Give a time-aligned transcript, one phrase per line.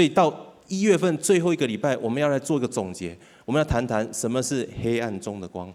[0.00, 0.34] 所以到
[0.66, 3.14] 一月份最后一个礼拜，我们要来做一个总结，
[3.44, 5.70] 我们要谈谈什么是黑暗中的光。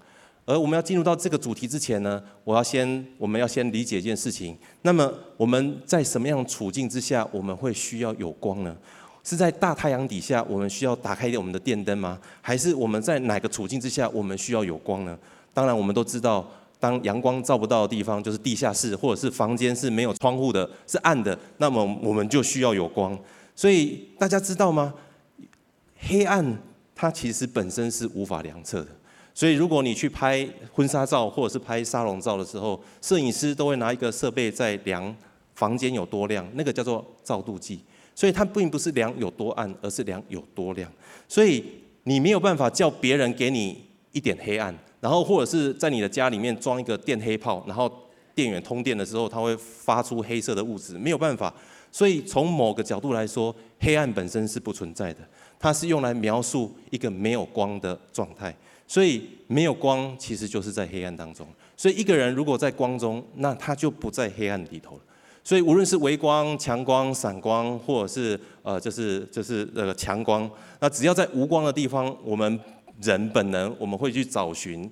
[0.46, 4.58] 而我们要进入到这个主题之前呢，我要先，我们要先理解一件事情。
[4.82, 8.76] 那么我们在什么样的处境之下，我们会需要有光呢？
[9.24, 12.20] 是在大太阳底下，我们需要打开我们的电灯吗？
[12.42, 15.16] 还是我们在哪个处境之下，我们需要有光呢？
[15.54, 16.44] 当然，我们都知道，
[16.80, 23.16] 当阳光照不到的地方，就是地下室或者是房间是没有窗户的，是暗的，那么我们就需要有光。
[23.56, 24.94] 所以大家知道吗？
[25.98, 26.58] 黑暗
[26.94, 28.88] 它其实本身是无法量测的。
[29.34, 35.14] 所以，如果你去拍婚纱照或者是拍沙龙照的时候，摄影师都会拿一个设备在量
[35.56, 37.80] 房间有多亮，那个叫做照度计。
[38.14, 40.90] 所以它并不是量有多暗，而是量有多亮。
[41.28, 41.62] 所以
[42.04, 47.92] 你没有办法叫别人给你一点黑暗，然后或者是在你的家里面装一个电黑炮，然后
[48.34, 51.54] 电源通电的时候，它会发出黑色的物质，没有办法。
[51.96, 55.20] 所以从某个角度来说，黑暗本身是不存在的，
[55.58, 58.54] 它是用来描述一个没有光的状态。
[58.86, 61.48] 所以没有光，其实就是在黑暗当中。
[61.78, 65.02] 所以一个人如果在光中，那他就不在黑暗里头了。
[65.42, 72.60] 所以无论是微光、强光、闪光，或者是呃，就是就是呃强光，那只要在无光的地方，我们
[73.02, 74.92] 人本能我们会去找寻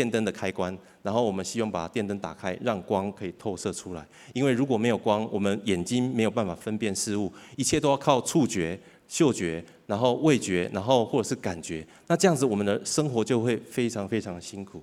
[0.00, 4.02] 电灯的开关，然后我们希望把电灯打开，让光可以透射出来。
[4.32, 8.80] 因为如果没有光，我们眼睛没有办法分辨事物，一切都要靠触觉。
[9.06, 14.80] 嗅觉，然后味觉，然后或者是感觉，那这样子我们的生活就会非常非常的辛苦。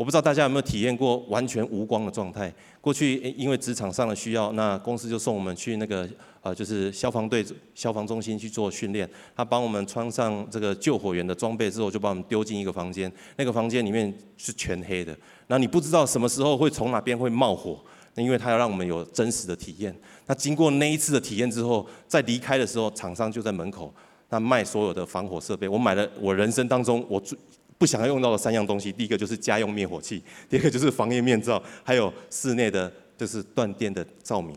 [0.00, 2.50] 我不知道大家有没有体验过完全无光的状态？
[2.80, 6.08] 过去因为职场上的需要，那公司就送我们去那个
[6.40, 9.06] 呃，就是消防队、消防中心去做训练。
[9.36, 15.14] 他帮我们穿上这个救火员的装备之后，就把我们丢进一个房间，那个房间里面是全黑的，
[15.48, 17.78] 那你不知道什么时候会从哪边会冒火。
[18.14, 19.94] 那因为他要让我们有真实的体验。
[20.26, 23.92] 那经过那一次的体验之后，在离开的时候，厂商就在门口，
[24.30, 25.68] 那卖所有的防火设备。
[25.68, 27.36] 我买了我人生当中我最
[27.80, 34.54] 不想要用到的三样东西，第一个就是家用灭火器， 第二个就是防烟面罩，还有室内的就是断电的照明。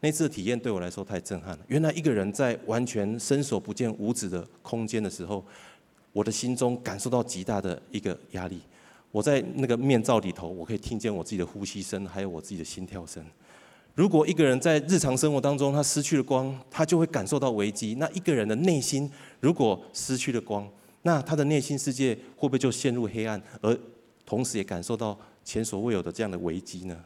[0.00, 1.60] 那次的体验对我来说太震撼了。
[1.68, 5.44] 原来一个人在完全伸手不见五指的空间的时候，
[6.12, 8.60] 我的心中感受到极大的一个压力。
[9.12, 13.24] 我在那个面罩里头，我可以听见我自己的呼吸声，还有我自己的心跳声。
[13.94, 17.94] 如果一个人在日常生活当中他失去了光，他就会感受到危机。
[17.94, 20.68] 那一个人的内心如果失去了光，
[21.06, 23.78] 那他的内心世界会不会就陷入黑暗，而
[24.26, 26.98] 同时也感受到前所未有的这样的危机呢？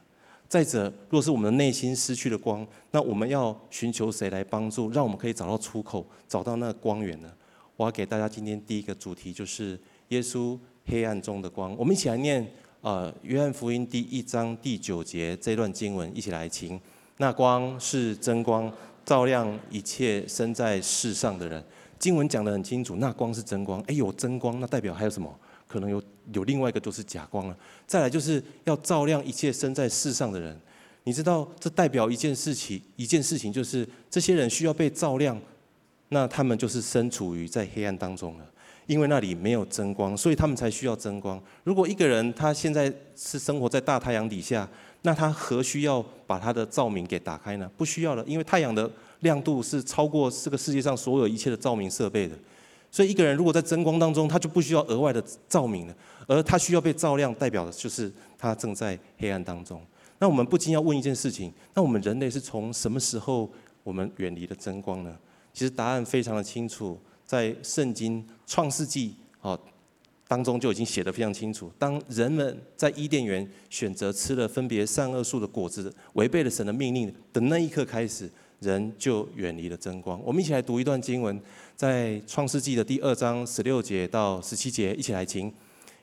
[0.48, 7.30] 再者，若是我们的内心失去了光，那我们要寻求谁来帮助，让我们可以找到出口，找到那光源呢？
[7.76, 10.58] 我要给大家今天第一个主题就是耶稣。
[10.90, 12.50] 黑暗中的光，我们一起来念
[12.80, 16.80] 呃约翰福音第一章第九节这段经文，一起来听。
[17.18, 18.72] 那光是真光，
[19.04, 21.62] 照亮一切生在世上的人。
[21.98, 23.80] 经文讲得很清楚，那光是真光。
[23.82, 25.34] 哎，有真光，那代表还有什么？
[25.66, 27.56] 可能有有另外一个就是假光了。
[27.86, 30.58] 再来就是要照亮一切生在世上的人。
[31.04, 35.40] 你知道这代表一件事情，一件事情就是这些人需要被照亮，
[36.08, 38.44] 那他们就是身处于在黑暗当中了。
[38.86, 41.38] 因为那里没有真光，所以他们才需要真光。
[41.62, 44.66] 如果一个人他现在是生活在大太阳底下，
[45.02, 47.70] 那他何需要把他的照明给打开呢？
[47.76, 48.90] 不需要了，因为太阳的
[49.20, 52.36] 亮度是超过这个世界上所有一切的照明设备的。
[52.90, 55.94] 所以一个人如果在真光当中，他就不需要额外的照明了，
[56.26, 59.80] 而他需要被照亮，代表的就是他正在黑暗当中。
[60.18, 63.50] 那我们不禁要问一件事情：那我们人类是从什么时候
[63.84, 65.16] 我们远离了真光呢？
[65.52, 66.98] 其实答案非常的清楚。
[67.26, 69.58] 在圣经创世纪啊
[70.26, 71.70] 当中就已经写得非常清楚。
[71.78, 80.20] 当人们在伊甸园选择吃了分别善恶树的果子，违背了神的命令的那一刻开始，人就远离了真光。
[80.24, 81.40] 我们一起来读一段经文，
[81.76, 85.52] 在创世纪的第二章十六节到十七节，一起来听。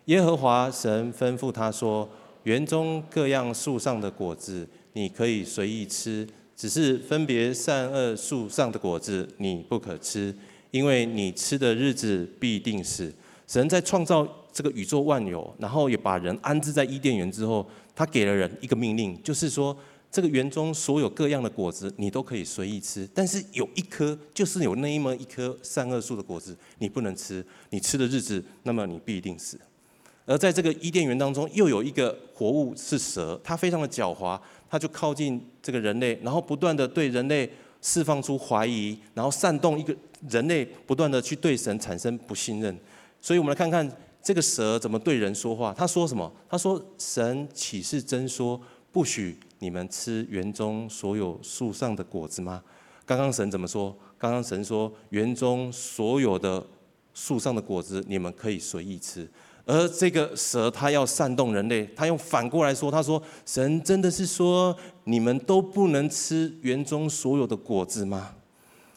[0.06, 2.08] 耶和华神吩咐他说
[2.44, 10.34] ：“园中各样树上的果子你可以随意吃，只是分别善恶树上的果子你不可吃。”
[10.72, 13.10] 因为你吃的日子必定死。
[13.48, 17.66] 神在创造这个宇宙万有，然后也把人安置在伊甸园之后，
[17.96, 19.76] 他给了人一个命令，就是说
[20.16, 29.60] 这个园中所有各样的果子你都可以随意吃，但是有一颗，就是有那么一颗善恶树的果子你不能吃，你吃的日子，那么你必定死。
[30.26, 34.40] 而在这个伊甸园当中，又有一个活物是蛇，它非常的狡猾，
[34.70, 37.52] 它就靠近这个人类，然后不断的对人类
[37.82, 39.94] 释放出怀疑，然后煽动一个。
[40.30, 42.76] 人类不断的去对神产生不信任，
[43.22, 43.88] 所以我们来看看
[44.24, 45.72] 这个蛇怎么对人说话。
[45.78, 46.32] 他说什么？
[46.50, 48.60] 他说：“神岂是真说
[48.96, 52.64] 不许你们吃园中所有树上的果子吗？”
[53.06, 53.94] 刚刚神怎么说？
[54.18, 56.66] 刚刚神说，园中所有的
[57.14, 59.30] 树上的果子，你们可以随意吃。
[59.66, 68.34] 而这个蛇，它要煽动人类，它用反过来说，他说：神真的是说，你们都不能吃园中所有的果子吗？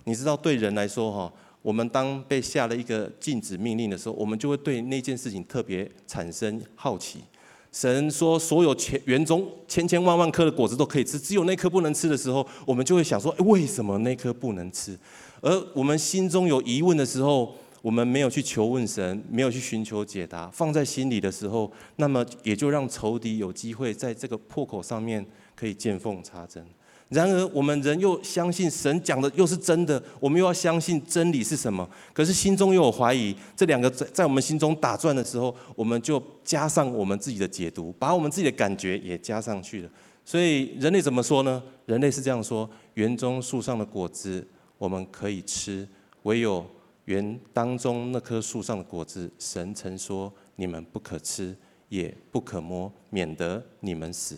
[0.05, 7.25] 你知道，对人来说，哈，我们当被下了一个禁止命令的时候，我们就会对那件事情特别产生好奇。
[7.71, 14.99] 神说，所有千园中千千万万颗的果子都可以吃，只有那颗不能吃的时候，我们就会想说：诶，为什么那颗不能吃？
[15.41, 25.25] 而我们心中有疑问的时候，我们没有去求问神，没有去寻求解答，放在心里的时候，那么也就让仇敌有机会在这个破口上面
[25.55, 26.67] 可以见缝插针。
[27.09, 31.89] 然而，我们人又相信神讲的又是真的，我们又要相信真理是什么？
[32.13, 39.91] 可是心中又有怀疑，这两个在在我们心中打转的时候，我们就加上我们自己的解读，把我们自己的感觉也加上去了。
[40.25, 41.63] 所以，人类怎么说呢？
[41.87, 44.47] 人类是这样说：园中树上的果子
[44.77, 45.89] 我们可以吃，
[46.25, 46.65] 唯有。
[47.07, 51.57] 园当中那棵树上的果子，神曾说：“你们不可吃，
[51.89, 54.37] 也不可摸，免得你们死。”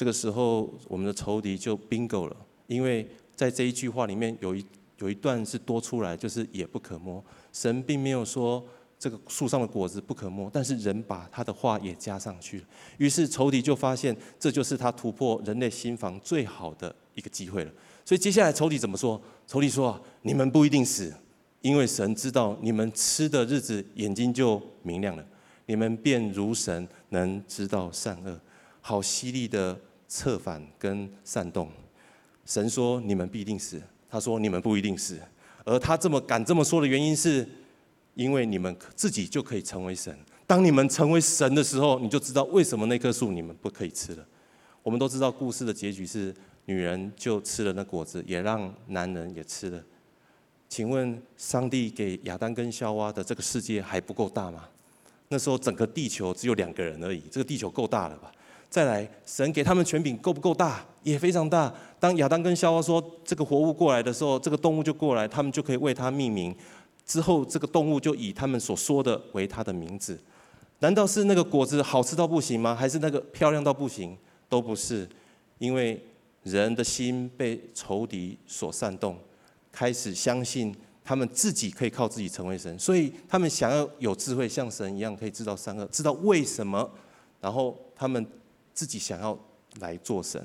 [0.00, 2.34] 这个时候，我们的仇敌就 bingo 了，
[2.68, 3.06] 因为
[3.36, 4.64] 在这一句话里面有一
[4.96, 7.22] 有一段是多出来，就是“也不可摸”。
[7.52, 8.64] 神并没有说
[8.98, 12.64] 这个树上的果子不可摸，但是人把他的话也加上去了。
[12.96, 17.70] 于是仇敌就发现，这就是他突破人类心防最好的一个机会了。
[18.02, 19.20] 所以接下来仇敌怎么说？
[19.46, 21.12] 仇敌说：“你们不一定死。”
[21.60, 25.26] 因为神知道你们吃的日子，眼睛就明亮了，
[25.66, 28.40] 你们便如神，能知道善恶。
[28.82, 29.78] 好犀利的
[30.10, 31.70] 策反跟煽动。
[32.44, 35.16] 神说你们必定死，他说你们不一定死。
[35.64, 37.48] 而他这么敢这么说的原因是，
[38.14, 40.12] 因为你们自己就可以成为神。
[40.48, 44.26] 当你们成为神的时候，你就知道为什么那棵树你们不可以吃了。
[44.82, 46.34] 我们都知道故事的结局是，
[46.64, 49.80] 女人就吃了那果子，也让男人也吃了。
[50.68, 54.68] 请问，上帝给亚当跟夏娃的这个世界还不够大吗？
[55.28, 58.32] 那时候整个地球只有两个人而已，这个地球够大了吧？
[58.70, 60.86] 再来，神给他们权柄够不够大？
[61.02, 61.74] 也非常大。
[61.98, 66.54] 当亚当跟夏娃说这个活物过来的时候，这个动物就过来，他们就可以为它命名。
[67.04, 70.16] 之后，这个动物就以他们所说的为它的名字。
[70.78, 72.74] 难道是那个果子好吃到不行吗？
[72.74, 74.16] 还是那个漂亮到不行？
[74.48, 75.08] 都不是，
[75.58, 76.00] 因为
[76.44, 79.18] 人的心被仇敌所煽动。
[79.72, 80.74] 开始相信
[81.04, 86.88] 他们自己可以靠自己成为神，所以他们想要有智慧，像神一样可以知道善恶，知道为什么，
[87.40, 88.24] 然后他们
[88.72, 89.38] 自己想要
[89.80, 90.44] 来做神。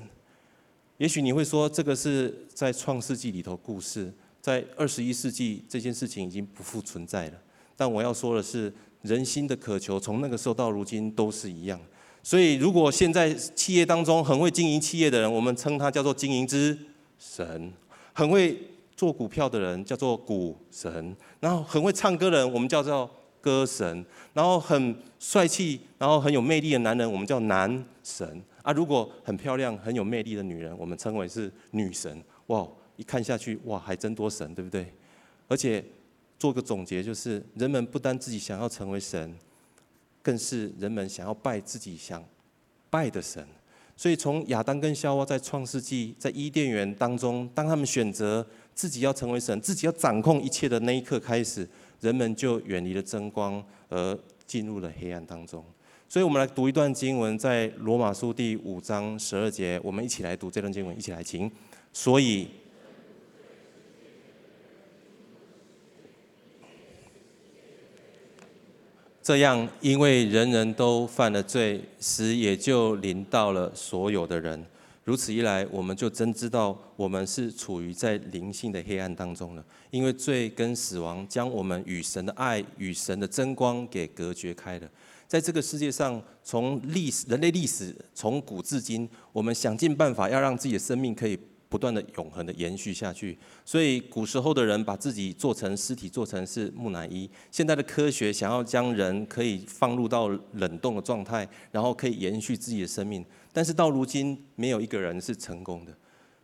[0.98, 7.34] 也许你会说，这个是在创世纪里头故事，在二十一世纪这件事情已经不复存在了。
[7.76, 11.80] 但我要说的是，人心的渴求从那个时候到如今都是一样。
[12.24, 16.78] 所以，如果现在企业当中很会经营企业的人，我们称他叫做经营之
[17.18, 17.74] 神，
[18.14, 18.58] 很会。
[18.98, 23.12] 做股票的人叫做股神，然后很会唱歌的人我们叫做
[23.46, 24.04] 歌神，
[24.34, 28.74] 然后很帅气，然后很有魅力的男人我们叫男神啊。
[28.74, 32.20] 如果很漂亮、很有魅力的女人，我们称为是女神。
[32.48, 34.92] 哇，一看下去哇，还真多神，对不对？
[35.48, 35.86] 而且
[36.40, 39.32] 做个总结，就是人们不单自己想要成为神，
[40.24, 42.26] 更是人们想要拜自己想
[42.90, 43.46] 拜的神。
[43.96, 48.44] 所以从亚当跟夏娃在创世纪在伊甸园当中，当他们选择。
[48.76, 51.66] 自己要成为神，自己要掌控一切的那一刻开始，
[52.06, 55.66] 人们就远离了真光，而进入了黑暗当中。
[56.08, 61.52] 所以，我们来读一段经文，在罗马书第五章十二节，我们一起来读这段经文，一起来听。
[61.92, 62.48] 所以，
[69.24, 74.64] 这样，因为人人都犯了罪，死也就临到了所有的人。
[75.06, 79.64] 如此一来，我们就真知道我们是处于在灵性的黑暗当中了。
[79.92, 84.90] 因为罪跟死亡将我们与神的爱、与神的真光给隔绝开了。
[85.28, 91.38] 在这个世界上，从历史、人类历史从古至今，我们想尽办法要让自己的生命可以
[91.70, 93.38] 不断的永恒的延续下去。
[93.64, 97.30] 所以，古时候的人把自己做成尸体，做成是木乃伊。
[97.52, 103.24] 现在的科学想要将人可以放入到冷冻的状态，然后可以延续自己的生命。
[103.56, 105.94] 但是到如今，没有一个人是成功的。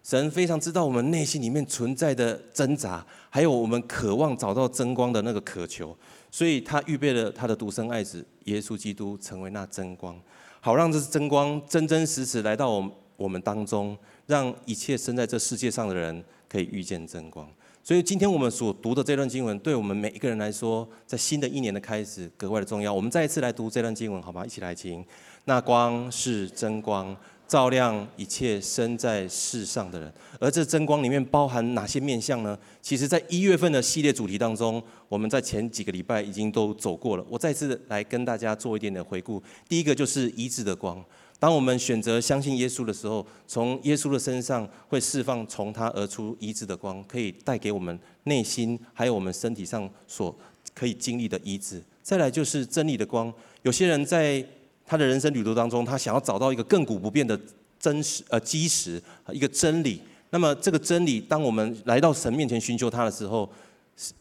[0.01, 5.93] 神非常知道我们内心里面存在的挣扎，还有我们渴望找到真光的那个渴求，
[6.31, 10.17] 所以他预备了他的独生爱子耶稣基督，成为那真光，
[10.61, 17.45] 好让这真光真真实实来到我们我们当中，让一切生在这世界上的人可以遇见真光。
[17.83, 22.93] 所以今天我们所读的这段经文，对我们每一个人来说，在新的一年的开始格外的重要。
[22.93, 24.45] 我们再一次来读这段经文，好吗？
[24.45, 25.03] 一起来听。
[25.45, 30.13] 那光是真光，照亮一切生在世上的人。
[30.39, 32.55] 而这真光里面包含哪些面相呢？
[32.83, 37.25] 其实，在一月份的系列主题当中，我们在前几个礼拜已经都走过了。
[37.27, 39.41] 我再次来跟大家做一点点回顾。
[39.67, 41.03] 第一个就是医治的光。
[41.41, 50.37] 当我们选择相信耶稣的时候，从耶稣的身上会释放从他而出医治的光，可以带给我们内心还有我们身体上所
[50.75, 51.81] 可以经历的医治。
[52.03, 53.33] 再来就是真理的光。
[53.63, 54.45] 有些人在
[54.85, 57.39] 他的人生旅途当中，他想要找到一个亘古不变的
[57.79, 59.01] 真实呃基石，
[59.33, 59.99] 一个真理。
[60.29, 63.51] 那么这个真理，当我们来到神面前寻求他的时候，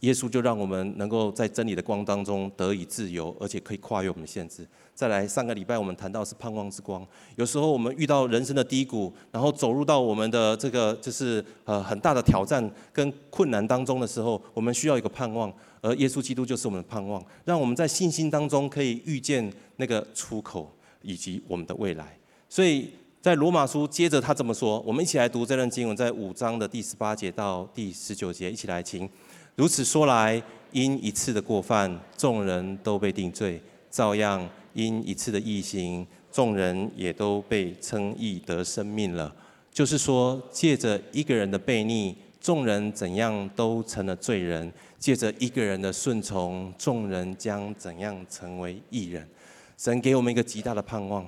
[0.01, 4.67] 耶稣就让我们能够在真理的光当中得以自由，而且可以跨越我们的限制。
[4.93, 7.05] 再来，上个礼拜我们谈到是盼望之光。
[7.35, 19.51] 有时候我们遇到人生的低谷，然后走入到我们的这个就是呃很大的挑战跟困难当中的时候，我们需要一个盼望，而耶稣基督就是我们的盼望，让我们在信心当中可以遇见。
[19.77, 20.71] 那个出口
[21.01, 22.15] 以及我们的未来，
[22.47, 22.91] 所以
[23.21, 29.07] 在罗马书接着他这么说，我们一起来读这段经文，在五章的第十八节到第十九节，一起来听。
[29.55, 33.59] 如此说来，因一次的过犯，众人都被定罪；
[33.91, 39.31] 照样因一次的义行，众人也都被称义得生命了。
[39.71, 49.29] 就是说，借着一个人的悖逆，众人怎样都成了罪人；借着一个人的顺从，众人将怎样成为义人。
[49.77, 51.23] 神给我们一个极大的盼望，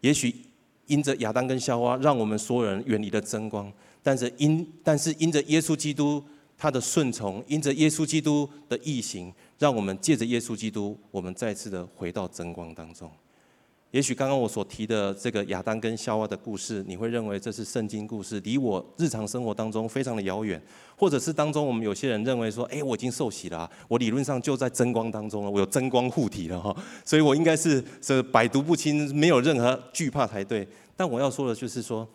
[0.00, 0.34] 也许
[0.86, 6.22] 因着亚当跟夏娃，让我们所有人远离了争光，但是因但是因着耶稣基督
[6.56, 13.10] 他的顺从，因着耶稣基督的义行，让我们借着耶稣基督，我们再次的回到争光当中。
[13.92, 20.60] 也许刚刚我所提的这个亚当跟夏娃的故事，你会认为这是圣经故事，离我日常生活当中非常的遥远，
[20.96, 26.76] 或者是当中我们有些人认为说，哎，我已经受洗了，我理论上就在真光当中了，我有真光护体了哈，
[27.06, 30.66] 所以我应该是这百毒不侵，没有任何惧怕才对。
[30.96, 32.06] 但我要说的就是说，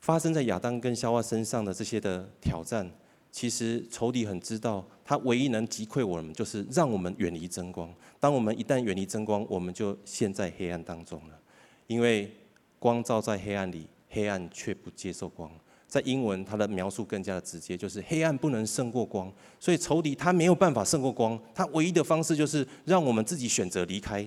[0.00, 2.90] 发生在亚当跟夏娃身上的这些的挑战。
[3.30, 7.92] 其实仇敌很知道，他唯一能击溃我们，就是让我们远离真光。
[8.18, 11.38] 当我们一旦远离真光，我们就陷在黑暗当中了。
[11.86, 12.34] 因为
[12.78, 15.50] 光照在黑暗里，黑暗却不接受光。
[15.86, 19.30] 在英文，它的描述更加的直接，就是黑暗不能胜过光。
[19.60, 24.26] 所以仇敌他没有办法胜过光，他唯一的方式就是让我们自己选择离开。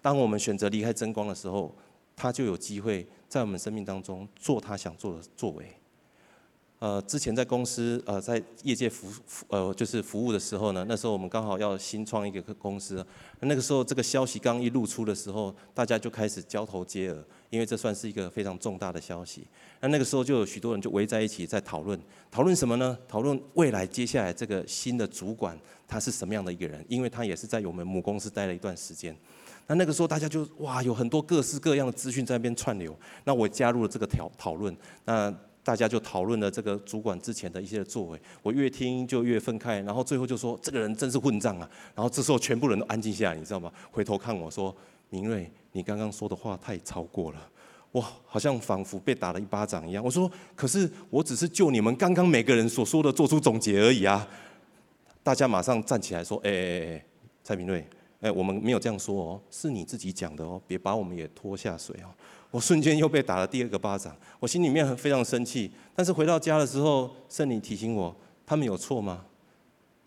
[0.00, 1.74] 当我们选择离开真光的时候，
[2.16, 5.66] 他就有机会在我们生命当中做他想做的作为。
[6.82, 13.06] 呃，之前在公司呃，在业界服服呃，就是服务的时候呢，那时候我们刚好要新创一个公司，
[13.38, 19.46] 那个时候这个消息刚一露出的时候，大家就开始交头接耳，因为这算是一个非常重大的消息。
[19.78, 21.96] 那那个时候就有许多人就围在一起在讨论，
[22.32, 22.98] 讨论什么呢？
[23.06, 29.16] 讨论未来接下来这个新的主管他是什么样的一个人，因为他也是在我们母公司待了一段时间。
[29.68, 35.32] 那那个时候大家就哇，有很多各式各样的资讯在那边串流，那我加入了这个讨讨论，那。
[35.64, 41.70] 大家就讨论了这个主管之前的一些作为，我越听就越愤慨，然后最后就说这个人真是混账啊！
[41.94, 43.72] 然后这时候全部人都安静下来，你知道吗？
[43.90, 44.74] 回头看我说，
[45.08, 47.48] 明瑞，你刚刚说的话太超过了，
[47.92, 50.02] 哇，好像仿佛被打了一巴掌一样。
[50.02, 54.26] 我说，可是我只是就你们刚刚每个人所说的做出总结而已啊！
[55.22, 57.04] 大家马上站起来说，哎哎哎，
[57.44, 57.86] 蔡明瑞，
[58.20, 62.10] 哎，我们没有这样说哦，是你自己讲的哦，别把我们也拖下水哦。
[62.52, 65.70] 我瞬间又被打了第二个巴掌，我心里面很非常生气。
[65.94, 68.14] 但是回到家的时候，圣灵提醒我，
[68.46, 69.24] 他们有错吗？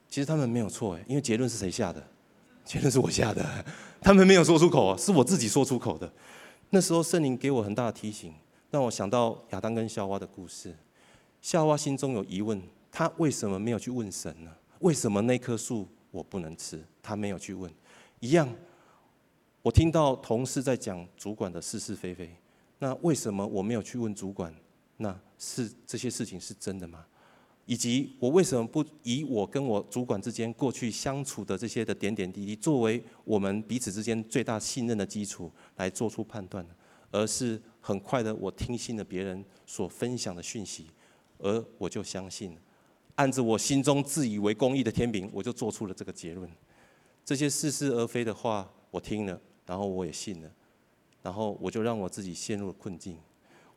[0.07, 2.01] 其实他们没有错，哎，因为结论是谁下的？
[2.63, 3.43] 结论是我下的，
[3.99, 6.09] 他们没有说出口，是我自己说出口的。
[6.69, 8.31] 那时候圣灵给我很大的提醒，
[8.69, 10.75] 让我想到亚当跟夏娃的故事。
[11.41, 12.61] 夏娃心中有疑问，
[12.91, 14.51] 他为什么没有去问神呢？
[14.79, 16.83] 为什么那棵树我不能吃？
[17.01, 17.71] 他没有去问，
[18.19, 18.47] 一样。
[19.65, 22.29] 我听到同事在讲主管的是是非非，
[22.77, 24.53] 那为什么我没有去问主管？
[24.98, 27.03] 那是这些事情是真的吗？
[27.65, 36.75] 以及我为什么不以我跟我主管之间过去相处的这些的点点滴滴，作为我们彼此之间最大信任的基础来做出判断呢？
[37.10, 40.86] 而是很快的，我听信了别人所分享的讯息，
[41.39, 42.55] 而我就相信，
[43.15, 46.48] 按着我心中自以为公义的天平，我就做出了这个结论。
[47.25, 49.41] 这些似是而非的话，我听了。
[49.65, 50.50] 然后我也信了，
[51.22, 53.17] 然后我就让我自己陷入了困境。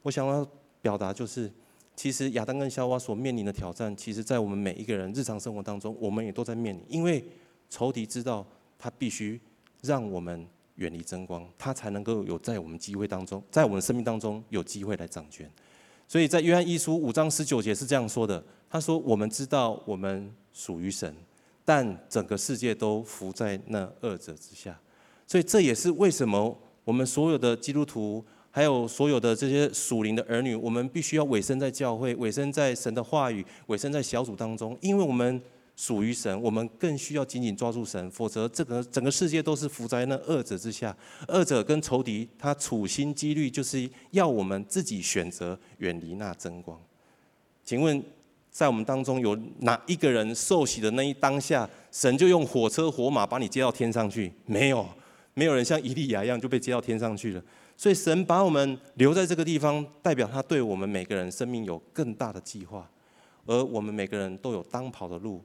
[0.02, 0.47] 我想要
[0.80, 1.50] 表达就是，
[1.97, 6.83] 其实亚当跟夏娃所面临的挑战，其实在我们每一个人日常生活当中，我们也都在面临。
[6.88, 7.25] 因为
[7.68, 8.47] 仇敌知道
[8.78, 9.40] 他必须
[9.83, 15.50] 让我们远离争光，他才能够有在我们机会当中，在我们生命当中有机会来掌权。
[16.07, 21.14] 所以在约翰一书五章十九节是这样说的：他说，我们知道我们属于神，
[21.64, 24.78] 但整个世界都伏在那二者之下。
[25.28, 35.40] 所以这也是为什么我们所有的基督徒，还有所有的这些属灵的儿女，我们必须要委身在教会，委身在神的话语，委身在小组当中，因为我们
[35.76, 40.97] 属于神，我们更需要紧紧抓住神，否则这个整个世界都是浮在那恶者之下，
[41.28, 46.76] 恶者跟仇敌他处心积虑就是要我们自己选择远离那真光。
[47.62, 48.02] 请问？
[48.50, 54.32] 在我们当中有哪一个人受洗的那一当下，神就用火车火马把你接到天上去？
[54.47, 54.85] 没有，
[55.38, 57.40] 没有人像以利亚一样就被接到天上去了。
[57.76, 62.90] 所以神把我们留在这个地方，代表他对我们每个人生命有更大的计划，
[63.47, 65.40] 而我们每个人都有当跑的路。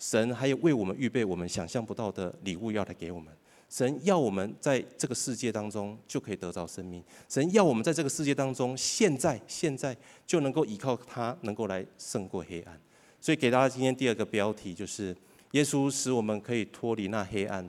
[0.00, 3.32] 神还有为我们预备我们想象不到的礼物要来给我们。
[3.70, 7.02] 神要我们在这个世界当中就可以得到生命。
[7.28, 12.80] 神要我们在这个世界当中，现在现在就能够依靠他，能够来胜过黑暗。
[13.20, 15.16] 所以给大家今天第二个标题就是：
[15.52, 17.68] 耶稣使我们可以脱离那黑暗，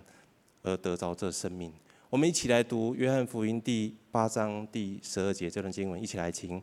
[0.67, 1.71] 而得着这生命。
[2.09, 6.61] 我们一起来读约翰福音第八章第十二节这段经文，一起来听。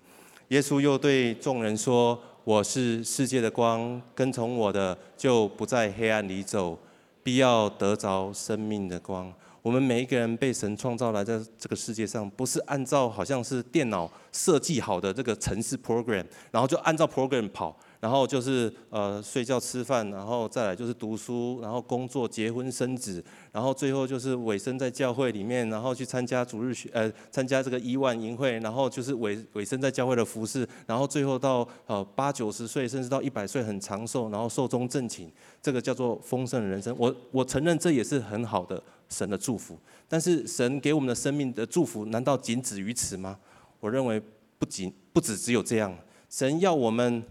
[0.48, 6.78] 耶稣又对众人说：“我是世界的光，跟从我的就不在黑暗里走。”
[7.22, 9.32] 必要得着生命的光。
[9.62, 17.74] 我们每一个人被神创造来在这个世界上，不是按照好像是电脑设计好的这个程式 program，然后就按照 program 跑。
[18.04, 35.26] 然后就是呃睡觉吃饭，然后再来就是读书，然后工作、结婚、生子，然后最后就是委身在教会里面，然后去参加主日学，呃参加这个伊万营会，然后就是委委身在教会的服侍，然后最后到呃八九十岁，甚至到一百岁很长寿，然后寿终正寝，
[35.62, 36.94] 这个叫做丰盛的人生。
[36.98, 43.38] 我我承认这也是很好的神的祝福，但是神给我们的生命的祝福难道仅止于此吗？
[43.80, 44.20] 我认为
[44.58, 45.96] 不仅不只只有这样，
[46.28, 47.24] 神要我们。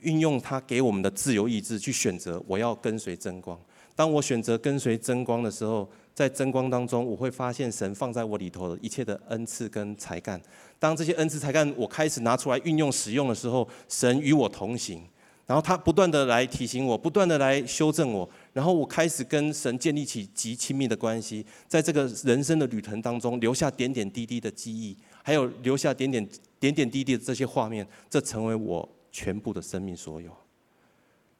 [0.00, 3.58] 运用他给我们的自由意志去选择，我要跟随真光。
[3.96, 10.40] 当我选择跟随真光的时候，在真光当中，我会发现神放在我里头的一切的恩赐跟才干。
[10.78, 15.02] 当这些恩赐才干我开始拿出来运用使用的时候，神与我同行，
[15.46, 21.44] 然后他不断的来提醒我，不断的来修正我，然后我开始跟神建立起极亲密的关系。
[21.66, 26.24] 在这个人生的旅程当中，留下点点滴滴的记忆，还有留下点点
[26.60, 28.88] 点点滴滴的这些画面，这成为我。
[29.10, 30.30] 全部的生命所有。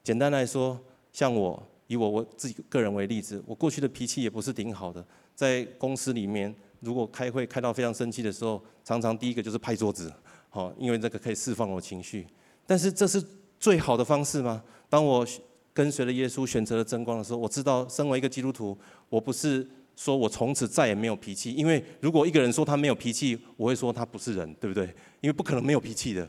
[0.02, 0.78] 简单来说，
[1.12, 5.04] 像我以我我自己个人为例子，我过去的脾气也不是挺好的。
[5.34, 10.12] 在公司里面，如果开会开到非常生气的时候，常常第一个就是拍桌子，
[10.50, 12.26] 好，因为这个可以释放我情绪。
[12.66, 13.22] 但是这是
[13.60, 14.62] 最好的方式吗？
[14.88, 15.26] 当我
[15.72, 18.76] 跟随了耶稣，选择了争光的时候，我知道身为一个基督徒，
[19.08, 21.52] 我不是说我从此再也没有脾气。
[21.52, 24.86] 因为如果一个人说他没有脾气，我会说他不是人，对不对？
[25.20, 26.28] 因为不可能没有脾气的。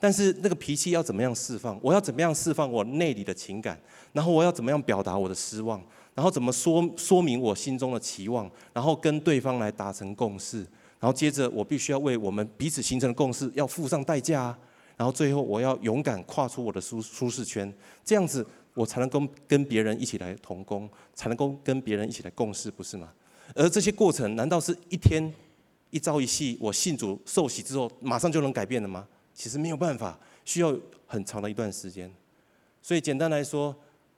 [0.00, 1.78] 但是那个脾气要怎么样释放？
[1.82, 3.78] 我要怎么样释放我内里的情感？
[4.12, 5.80] 然后我要怎么样表达我的失望？
[6.14, 8.50] 然后怎么说说明我心中的期望？
[8.72, 10.66] 然后跟对方来达成共识？
[10.98, 14.58] 然后接着我必须要为我们彼此形成的共识要付上代价啊！
[14.96, 17.72] 然后最后我要勇敢跨出我的舒舒适圈，
[18.04, 23.08] 这样子我才能够跟别人一起来同工，才能够跟别人一起来共事，不是吗？
[23.54, 25.32] 而这些过程难道是一天
[25.90, 29.06] 一朝一夕，我信主受洗之后马上就能改变的吗？
[29.34, 32.10] 其实没有办法，需要很长的一段时间。
[32.82, 33.74] 所以简单来说，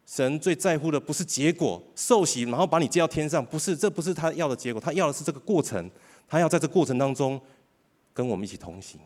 [0.06, 5.90] 神最在乎的不是结果，受洗然后把你接到天上，不是，这不是他要的结果，他要的是这个过程，
[6.28, 7.40] 他要在这过程当中
[8.12, 9.00] 跟我们一起同行，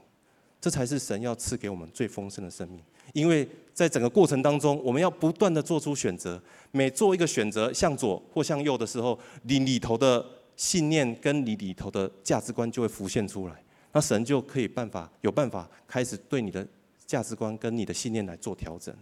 [0.60, 2.80] 这才是神要赐给我们最丰盛的生命。
[3.12, 6.42] 因为在整个过程当中，我们要不断的做出选择，
[6.72, 10.24] 每做一个选择，向左或向右的时候，你里头的
[10.56, 13.62] 信念跟你里头的价值观就会浮现出来。
[13.96, 16.66] 那神就可以办法有办法开始对你的
[17.06, 18.94] 价值观跟你的信念来做调整。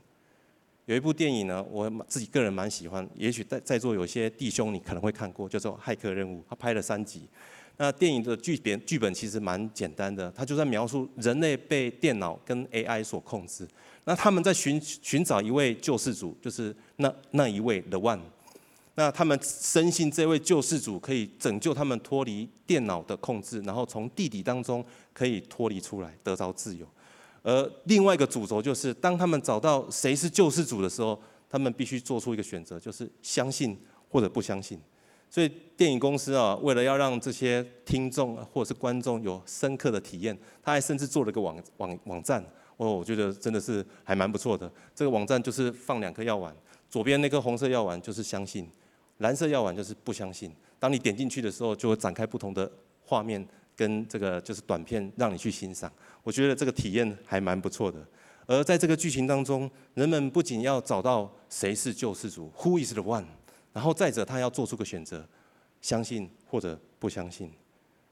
[0.87, 7.23] 有一部电影呢，我自己个人蛮喜欢，也许在在座有些弟兄你可能会看过，叫做《骇客任务》，他拍了三集。
[7.77, 13.67] 那电影的剧本剧本其实蛮简单的，他就在描述人类被电脑跟 AI 所控制，
[14.05, 18.21] 那他们在寻寻找一位救世主，就是那那一位 The One。
[18.97, 26.87] 那他们深信这位救世主可以拯救他们脱离电脑的控制，然后从地底当中可以脱离出来，得着自由。
[27.43, 33.77] 而另外一个主轴就是，当他们找到谁是救世主的时候，他们必须做出一个选择，就是相信
[34.09, 34.81] 或者不相信。
[35.29, 42.41] 所以电影公司啊，为了要让这些听众或者是观众有深刻的体验，他还甚至做了个网网网站。
[42.77, 44.71] 哦，我觉得真的是还蛮不错的。
[44.95, 46.55] 这个网站就是放两颗药丸，
[46.89, 48.69] 左边那颗红色药丸就是相信。
[49.19, 50.53] 蓝色药丸就是不相信。
[50.79, 52.71] 当你点进去的时候，就会展开不同的
[53.03, 55.91] 画面跟这个就是短片，让你去欣赏。
[56.23, 58.07] 我觉得这个体验还蛮不错的。
[58.47, 63.25] 而在这个剧情当中，人们不仅要找到谁是救世主，Who is the one？
[63.73, 65.27] 然后再者，他要做出个选择，
[65.81, 67.51] 相信或者不相信。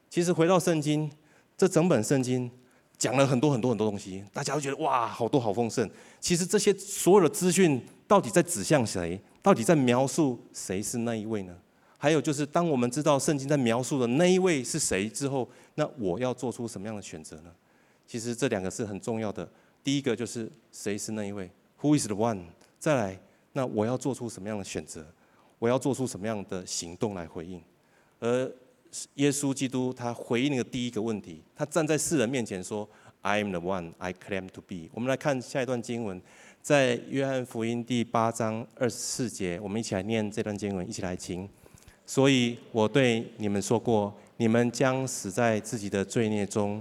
[0.08, 1.10] 其实回到圣经，
[1.56, 2.50] 这整本圣经
[2.96, 5.88] 讲了很多很多很多东西，大家会觉得哇，好多好丰盛。
[6.18, 9.20] 其实这些所有的资讯到底在指向谁？
[9.42, 11.54] 到底在描述谁是那一位呢？
[11.98, 17.52] 还有就是，当我们知道圣经在描述的那一位是谁之后，那我要做出什么样的选择呢？
[18.06, 19.48] 其实这两个是很重要的。
[19.84, 21.50] 第一个就是谁是那一位
[21.80, 22.42] ？Who is the one？
[22.78, 23.20] 再来，
[23.52, 25.06] 那我要做出什么样的选择？
[25.58, 27.62] 我要做出什么样的行动来回应？
[28.18, 28.52] 而
[29.14, 32.88] 耶稣基督他回应的第一个问题，他站在世人面前说
[33.20, 36.20] ：“I am the one I claim to be。”我们来看下一段经文，
[36.62, 41.48] 在约翰福音第八章二十四节，我们一起来念这段经文，一起来听。
[42.06, 46.80] 所以我对你们说过，你们将死在自己的罪孽中，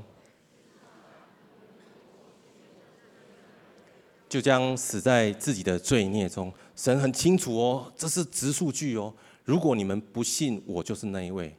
[4.30, 6.54] 就将死在自己的罪孽中。
[6.76, 9.12] 神很清楚哦，这是直数句哦。
[9.44, 11.56] 如果你们不信我就是那一位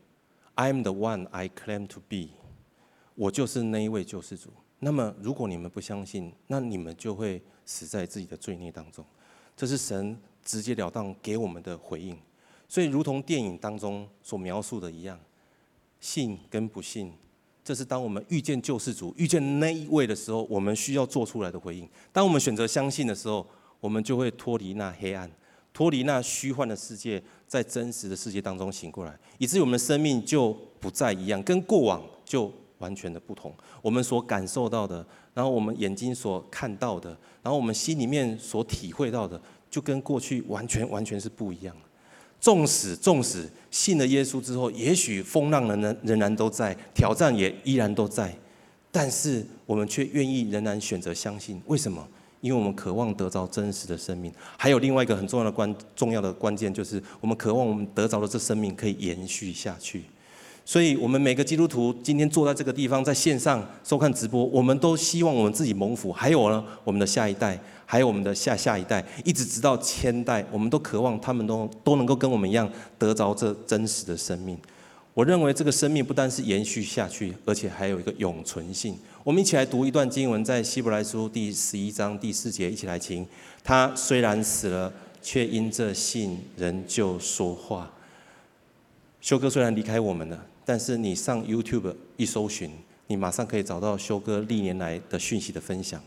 [0.54, 2.28] ，I am the one I claim to be，
[3.16, 4.50] 我就是那一位救世主。
[4.84, 9.04] 那么如果你们不相信，那你们就会死在自己的罪孽当中。
[9.56, 12.18] 这是神直截了当给我们的回应。
[12.68, 15.16] 所以，如同电影当中所描述的一样，
[16.00, 17.12] 信跟不信，
[17.62, 21.88] 这是当我们遇见救世主、遇见那一位的时候，我们需要做出来的回应。
[22.12, 23.46] 当我们选择相信的时候，
[23.78, 25.30] 我们就会脱离那黑暗，
[25.72, 33.54] 脱离那虚幻的世界，在真实的世界当中醒过来，以至于我们的生命就不再一样，跟过往就完全的不同。
[33.80, 39.40] 我们所感受到的，然后我们眼睛所看到的，然后我们心里面所体会到的，
[39.70, 41.74] 就跟过去完全完全是不一样。
[42.40, 48.36] 纵使纵使信了耶稣之后，也许风浪仍然仍然都在，挑战也依然都在，
[48.90, 51.62] 但是我们却愿意仍然选择相信。
[51.66, 52.06] 为什么？
[52.40, 54.32] 因为我们渴望得着真实的生命。
[54.58, 60.02] 还有另外一个很重要的关重要的关键，就是我们渴望我们得着的这生命可以延续下去。
[60.64, 66.12] 所以，我们每个基督徒今天坐在这个地方，在线上收看直播，我们都希望我们自己蒙福。
[66.12, 74.56] 还有呢，我们的下一代，还有我们的下下一代，一直直到千代，我们都渴望他们都都能够跟我们一样得着这真实的生命。
[75.14, 78.96] 我认为这个生命不单是延续下去，而且还有一个永存性。
[79.24, 83.26] 我们一起来读一段经文，在希伯来书第十一章第四节，一起来听。
[83.64, 87.90] 他虽然死了，却因这信仍旧说话。
[89.20, 90.46] 修哥虽然离开我们了。
[90.64, 92.70] 但是你上 YouTube 一搜寻，
[93.06, 96.00] 你马上可以找到修哥历年来的讯息的分享。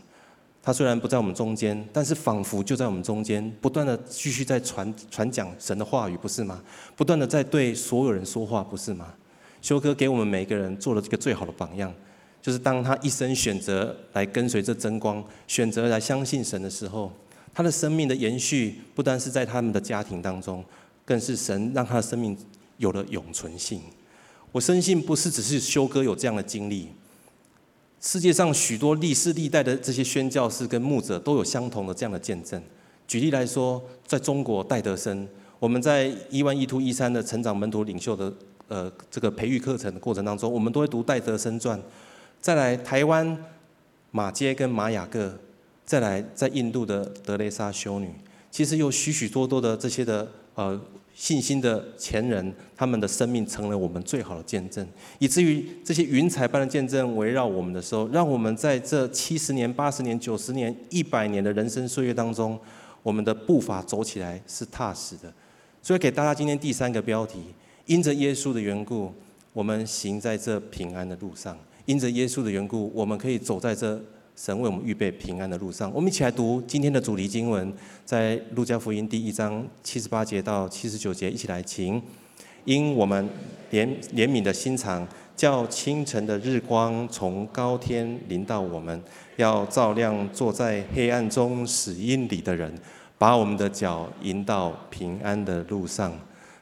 [0.62, 6.60] 他虽然不在我们中间，但是仿佛就在我们中间，不断的继续在传传讲神的话语，不是吗？
[6.96, 9.14] 不断的在对所有人说话，不是吗？
[9.62, 11.94] 修哥给我们每一个人做了这个最好的榜样，
[12.42, 17.12] 就是当他一生选择来跟随这真光，选择来相信神的时候，
[17.54, 20.64] 他的生命的延续不单是在他们的家庭当中，
[21.04, 22.36] 更是神让他的生命
[22.78, 23.80] 有了永存性。
[24.52, 26.88] 我深信不是只是修哥有这样的经历，
[28.00, 32.62] 世界上许多历世历代的这些宣教士跟牧者都有相同的这样的见证。
[33.06, 35.28] 举例来说，在中国戴德生，
[35.58, 38.32] 我们在一万一图一三的成长门徒领袖的
[38.68, 41.78] 呃这个培育课程的过程当中，我们都会读戴德生传。
[42.40, 43.44] 再来台湾
[44.10, 45.38] 马街跟马雅各，
[45.84, 48.10] 再来在印度的德蕾莎修女，
[48.50, 50.80] 其实有许许多多的这些的呃。
[51.16, 54.86] 信心的前人，他们的生命成了我们最好的见证，
[55.18, 62.60] 以至于这些云彩般的见证围绕我们的时候，让我们在这七十年、八十年、九十年、一百年的人生岁月当中，
[63.02, 65.32] 我们的步伐走起来是踏实的。
[65.82, 67.40] 所以，给大家今天第三个标题：
[67.86, 69.10] 因着耶稣的缘故，
[69.54, 73.98] 我们行在这平安的路上；因着耶稣的缘故，我们可以走在这。
[74.36, 77.72] 神为我们预备平安的路上，我们一起来读今天的主题经文，
[78.04, 82.00] 在路加福音第一章七十八节到七十九节，一起来请。
[82.66, 83.26] 因我们
[83.70, 89.02] 怜怜悯的心肠，叫清晨的日光从高天临到我们，
[89.36, 92.70] 要照亮坐在黑暗中死荫里的人，
[93.16, 96.12] 把我们的脚引到平安的路上。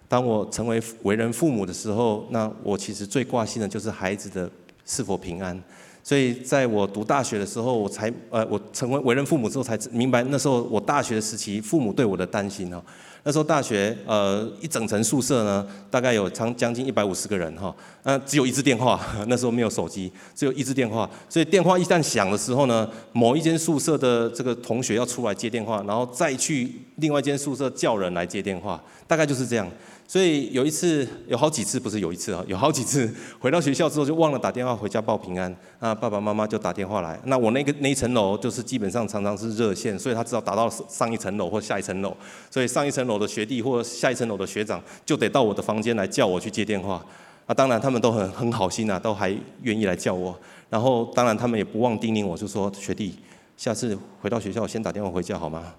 [0.07, 4.49] 当我成为为人父母的时候，那我其实最挂心的就是孩子的
[4.85, 5.61] 是否平安。
[6.05, 12.83] 所以，在我读大学的时候，我才呃，我成为为人父母之后，才明白那时候我大学时期，父母对我的担心哦。
[13.23, 29.67] 那时候大学呃，一整层宿舍呢，大概有长将近一百五十个人哈，那只有一支电话， 那时候没有手机，只有一支电话，所以电话一旦响的时候呢，某一间宿舍的这个同学要出来接电话，然后再去另外一间宿舍叫人来接电话，大概就是这样。
[30.07, 42.15] 所以有一次，有好几次，不是有一次啊，有好几次回到学校之后就忘了打电话回家报平安，那爸爸妈妈就打电话来，那我那个那一层楼就是基本上常常是热线，所以他只好打到上一层楼或下一层楼，
[42.51, 47.05] 所以上一层楼的学弟或下一层楼的学长就得到我的房间来叫我去接电话。
[47.47, 50.39] 啊，当然他们都很很好心啊，都还愿意来叫我。
[50.71, 53.19] 然后当然他们也不忘叮咛我，就说学弟，
[53.57, 55.75] 下次回到学校先打电话回家好吗？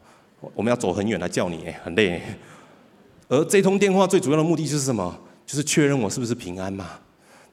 [0.53, 2.21] 我们要走很远来叫你，很累。
[3.27, 5.17] 而这通电话最主要的目的就是什么？
[5.45, 6.91] 就是确认我是不是平安嘛。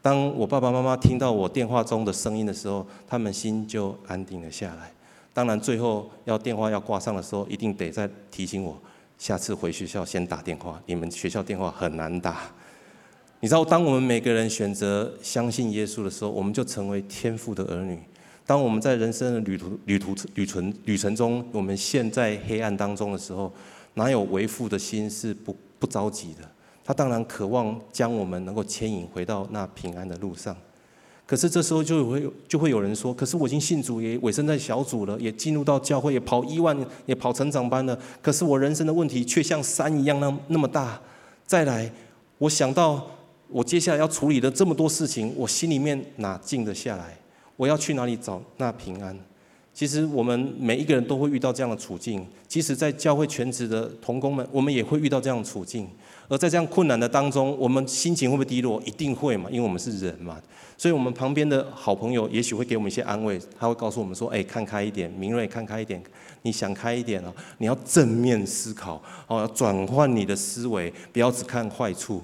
[0.01, 4.93] 当我爸爸妈妈听到我电话中的声音的时候，他们心就安定了下来。
[5.33, 8.77] 当然最后要电话要挂上的时候，一定得再提醒我，
[9.17, 10.81] 下次回学校先打电话。
[10.87, 12.41] 你们学校电话很难打。
[13.41, 17.99] 你知道，当我们每个人选择相信耶稣的时候，我们就成为天父的儿女。
[18.45, 23.53] 当我们在人生的旅途、旅途、旅程、旅程中，我们陷在黑暗当中的时候，
[23.95, 26.49] 哪有为父的心是不不着急的？
[26.85, 30.57] 他当然渴望将我们能够牵引回到那平安的路上。
[31.25, 36.77] 可是这时候就会就会有人说：“可是我已经信主，也委身在小组了，也进入到教会，也跑一万，
[37.07, 37.99] 也跑成长班了。
[38.21, 41.01] 可是我人生的问题却像山一样那那么大。
[41.47, 41.91] 再来，
[42.39, 43.07] 我想到
[43.49, 47.17] 我接下来要处理的这么多事情，我心里面哪静得下来？
[47.57, 49.19] 我要去哪里找那平安？”
[49.75, 55.89] 其实我们每一个人都会遇到这样的处境，即使在教会全职的同工们，我们也会遇到这样的处境。
[56.29, 58.81] 而在这样困难的当中，我们心情会不会低落？
[58.85, 60.41] 一定会嘛，因为我们是人嘛。
[60.79, 66.03] 所以，我们旁边的好朋友也许会给我们一些安慰，他会告诉我们说：“哎，看开一点，明锐，看开一点，
[66.43, 72.23] 你想开一点哦，你要正面思考哦，要转换你的思维，不要只看坏处。”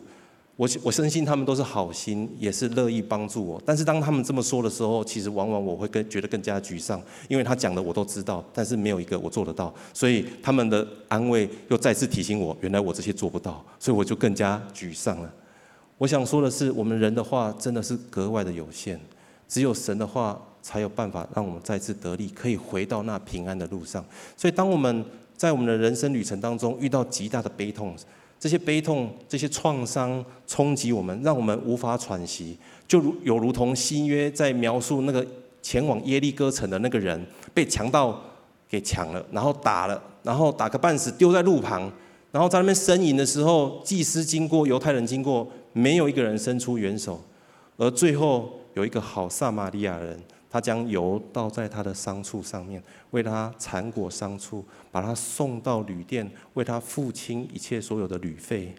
[0.59, 3.63] 我我深信他们都是好心，也是乐意帮助我。
[3.65, 9.73] 但是当他们这么说的时候，其实往往我会更觉得更加沮丧，因为他讲的我都知道，但是没有一个我做得到。
[9.95, 15.33] 所以他们的安慰又再次提醒我，原来我这些做不到，所以我就更加沮丧了。
[15.97, 18.99] 我想说的是，我们人的话真的是格外的有限，
[19.47, 24.05] 只有神的话才有办法让我们再次得力，可以回到那平安的路上。
[24.37, 25.05] 所以当我们
[25.37, 27.95] 在我们的人生旅程当中遇到极大的悲痛，
[28.39, 35.27] 这些悲痛、这些创伤冲击我们，让我们无法喘息，就如有如同新约在描述那个
[35.61, 37.21] 前往耶利哥城的那个人
[37.53, 38.19] 被强盗
[38.69, 41.91] 给抢了，然后打了，然后打个半死，丢在路旁，
[42.31, 47.21] 然后在那边呻吟的时候，祭司经过，犹太人经过，没有一个人伸出援手，
[47.77, 50.19] 而最后有一个好撒玛利亚人。
[50.51, 58.75] 他将油倒在他的伤处上面，为他缠裹伤处，把他送到旅店，为他付清一切所有的旅费。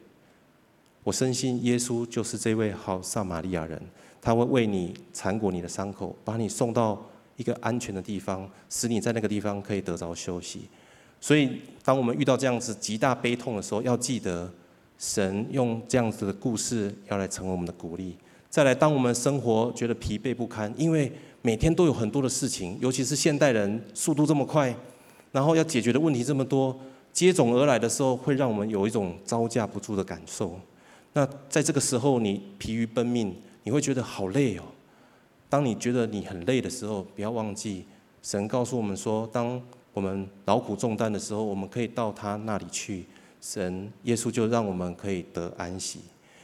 [1.04, 3.82] 我深信耶稣就是这位好撒玛利亚人，
[4.22, 7.02] 他会为你缠裹你的伤口，把你送到
[7.38, 10.68] 一个安全的地方，使你在那个地方可以得着休息。
[11.22, 14.52] 所以，当我们遇到这样子极大悲痛的时候，要记得
[14.98, 18.18] 神用这样子的故事要来成为我们的鼓励。
[18.50, 24.76] 再来，当我们生活觉得疲惫不堪，因为每天都有很多的事情，尤其是现代人速度这么快，
[25.32, 26.78] 然后要解决的问题这么多，
[27.14, 30.60] 接踵而来的时候，会让我们有一种招架不住的感受。
[31.14, 34.64] 那在这个时候，你疲于奔命，你会觉得好累哦。
[35.50, 37.86] 当你觉得你很累的时候，不要忘记，
[38.22, 39.60] 神告诉我们说，当
[39.94, 43.06] 我们劳苦重担的时候，我们可以到他那里去，
[43.42, 46.02] 神耶稣就让我们可以得安息。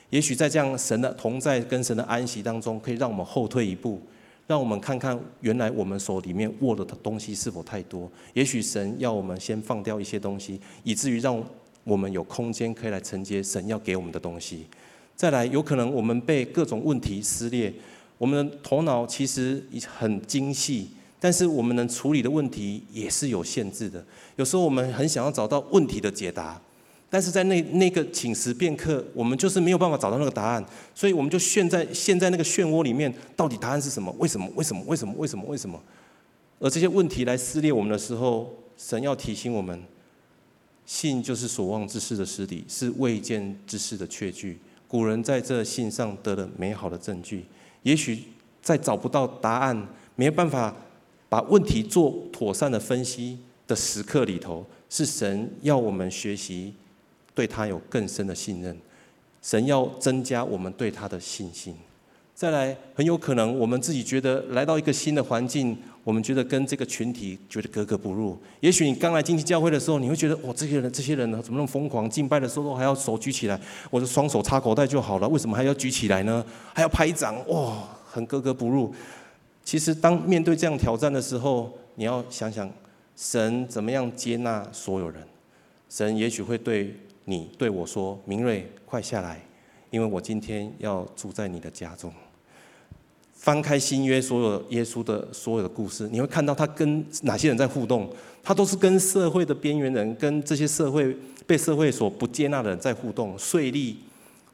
[0.10, 4.02] 也许在这样神的同在跟神的安息当中，可以让我们后退一步。
[4.48, 8.10] 让我们看看，原来我们手里面握的东西是否太多？
[8.34, 11.44] 也许神要我们先放掉一些东西，以至于让
[11.84, 14.68] 我们有空间可以来承接神要给我们的东西。
[15.16, 17.74] 再来，有可能我们被各种问题撕裂，
[18.18, 19.64] 我们的头脑其实
[19.98, 24.06] 很精细，但是我们能处理的问题也是有限制的。
[24.36, 26.62] 有时候我们很想要找到问题的解答。
[27.10, 33.14] 但是在那那个寝食片刻，我们就是没有办法找到那个答案，所以我们就陷在陷在那个漩涡里面。
[33.36, 34.14] 到底答案是什么？
[34.18, 34.50] 为什么？
[34.56, 34.84] 为什么？
[34.88, 35.14] 为什么？
[35.18, 35.46] 为什么？
[35.48, 35.82] 为什么？
[36.60, 39.82] 而这些问题来撕裂我们的时候，神要提醒我们：
[40.86, 44.60] 信就是所望之事的实底，是未见之事的确据。
[44.88, 47.46] 古人在这信上得了美好的证据。
[47.84, 48.24] 也许
[48.62, 50.76] 在找不到答案、没办法
[51.30, 53.38] 把问题做妥善的分析
[53.68, 56.74] 的时刻里头，是神要我们学习。
[57.36, 58.76] 对他有更深的信任，
[59.42, 61.76] 神要增加我们对他的信心。
[62.34, 68.38] 再来，很有可能我们自己觉得来到一个新的环境，我们觉得跟这个群体觉得格格不入。
[68.60, 72.10] 也许你刚来进去教会的时候，你会觉得，哇，这些人这些人呢，怎么那么疯狂？
[72.10, 73.58] 敬拜的时候都还要手举起来，
[73.90, 76.46] 我的双手插口袋就好了，为什么还要举起来呢？
[76.74, 78.94] 还要拍掌，哇，很格格不入。
[79.64, 82.70] 其实，当面对这样挑战的时候，你要想想，
[83.16, 85.24] 神怎么样接纳所有人？
[85.90, 86.94] 神也许会对。
[87.26, 89.42] 你对我说：“明锐，快下来，
[89.90, 92.12] 因为我今天要住在你的家中。”
[93.34, 98.10] 翻开新约所有耶稣的所有的故事，你会看到他跟哪些人在互动？
[98.42, 103.38] 他都是跟社会的边缘人，跟这些社会被社会所不接纳的人在互动。
[103.38, 103.96] 税吏，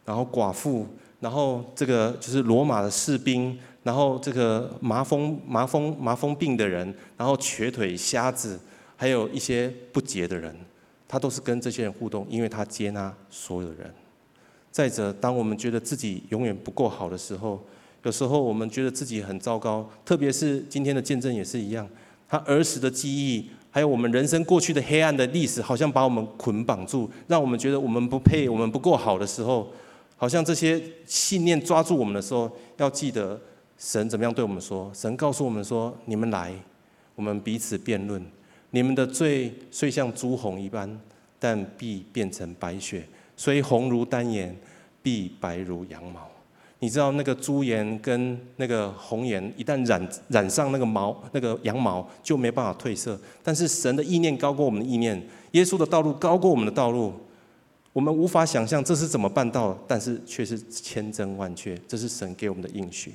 [0.03, 0.85] 然后寡妇，
[1.21, 8.59] 然后这个就是罗马的士兵，然后这个麻风麻风麻风病的人，然后瘸腿瞎子，
[8.97, 10.53] 还有一些不洁的人，
[11.11, 13.93] 他都是跟这些人互动，因为他接纳所有人。
[14.71, 17.61] 再者，当我们觉得自己永远不够好的时候，
[18.03, 21.85] 有时候我们觉得自己很糟糕，特别是今天的见证也是一样，
[22.29, 29.67] 他儿时的记忆，还有我们人生过去的黑暗的历史，好像把我们捆绑住，让我们觉得我们不配，我们不够好的时候，
[30.15, 33.37] 好像这些信念抓住我们的时候，要记得
[33.77, 34.89] 神怎么样对我们说。
[34.93, 36.53] 神告诉我们说：“你们来，
[37.15, 38.25] 我们彼此辩论。
[38.71, 40.99] 你们的罪虽像朱红一般，
[41.39, 43.05] 但必变成白雪。”
[43.37, 44.55] 虽红如丹颜，
[45.01, 46.29] 必白如羊毛。
[46.79, 53.19] 你知道那个朱颜跟那个红颜，一旦染染上那个毛，那个羊毛就没办法褪色。
[53.43, 57.13] 但是神的意念高过我们的意念，耶稣的道路高过我们的道路。
[57.93, 61.77] 我们无法想象这是怎么办到，但是却是千真万确。
[61.87, 63.13] 这是神给我们的应许。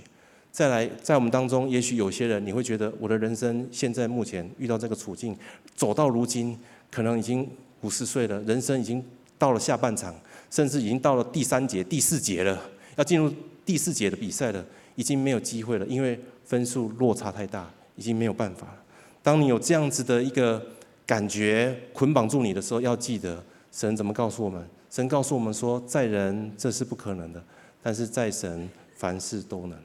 [0.57, 5.37] 再来，在我们当中，也许有些人你会觉得，我的人生现在目前遇到这个处境，
[5.75, 6.59] 走到如今，
[6.90, 7.47] 可能已经
[7.83, 9.05] 五十岁了，人生已经。
[9.38, 10.14] 到了下半场，
[10.51, 12.59] 甚至已经到了第三节、第四节了，
[12.97, 13.31] 要进入
[13.66, 14.64] 第四节的比赛了，
[14.95, 18.79] 已经没有机会了，因为分数落差太大，已经没有办法了。
[19.23, 20.64] 当你有这样子的一个
[21.05, 24.66] 感觉捆绑住你的时候，要记得神怎么告诉我们？
[24.90, 27.45] 神告诉我们说，在人这是不可能的，
[27.83, 29.79] 但是在神凡事都能。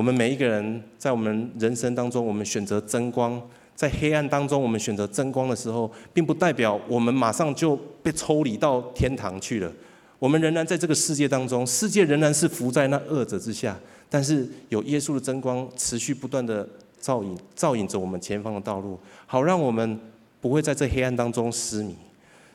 [0.00, 3.38] 我们每一个人在我们人生当中，我们选择争光。
[3.76, 9.70] 在黑暗当中，我们选择争光的时候，并不代表我们马上就被抽离到天堂去了。
[10.18, 13.78] 我们仍然在这个世界当中，世界仍然是浮在那恶者之下。
[14.08, 16.66] 但是有耶稣的真光持续不断的
[16.98, 20.00] 照引，照引着我们前方的道路，好让我们
[20.40, 21.94] 不会在这黑暗当中失迷。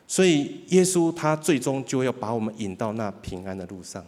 [0.08, 4.04] 所以耶稣他最终就要把我们引到那平安的路上。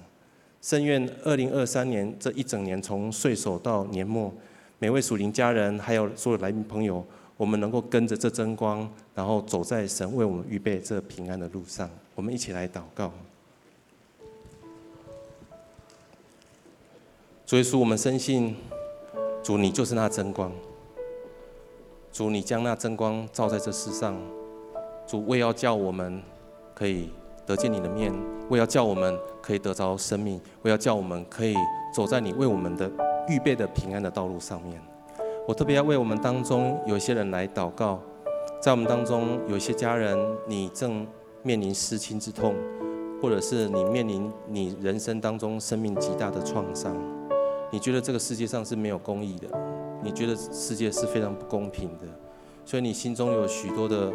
[0.61, 4.33] 深愿二零二三年这一整年，从岁首到年末。
[4.79, 7.03] 每位属灵家人，还有所有来宾朋友，
[7.35, 11.89] 我们能够跟着这真光，然后走在神为我们预备这平安的路上。
[12.13, 13.11] 我们一起来祷告。
[17.45, 18.55] 主耶稣，我们深信，
[19.41, 20.51] 主你就是那真光。
[22.11, 24.15] 主你将那真光照在这世上，
[25.07, 26.21] 主为要叫我们
[26.75, 27.09] 可以
[27.45, 28.13] 得见你的面，
[28.49, 31.55] 我要叫我们可以得着生命，我要叫我们可以
[31.93, 32.89] 走在你为我们的。
[33.29, 34.81] 预备的平安的道路上面，
[35.45, 37.99] 我特别要为我们当中有些人来祷告，
[38.61, 41.05] 在我们当中有一些家人，你正
[41.43, 42.55] 面临失亲之痛，
[43.21, 46.95] 或者是你面临你人生当中生命极大的创伤，
[47.69, 49.49] 你觉得这个世界上是没有公义的，
[50.01, 52.05] 你觉得世界是非常不公平的，
[52.63, 54.09] 所以你心中有许多的